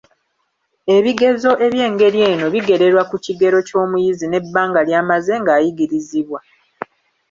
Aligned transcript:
Ebigezo 0.95 1.51
eby'engeri 1.65 2.19
eno 2.31 2.45
bigererwa 2.53 3.03
ku 3.09 3.15
kigero 3.25 3.57
ky'omuyizi 3.67 4.25
n'ebbanga 4.29 4.79
ly'amaze 4.87 5.33
ng'ayigirizibwa. 5.41 6.39